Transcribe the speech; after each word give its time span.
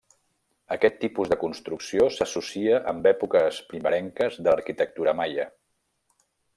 Aquest 0.75 0.95
tipus 1.03 1.29
de 1.33 1.37
construcció 1.43 2.07
s'associa 2.17 2.81
amb 2.95 3.07
èpoques 3.13 3.63
primerenques 3.75 4.43
de 4.45 4.49
l'arquitectura 4.55 5.19
maia. 5.23 5.51